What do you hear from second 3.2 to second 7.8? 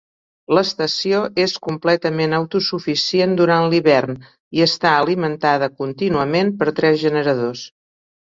durant l'hivern, i està alimentada contínuament per tres generadors.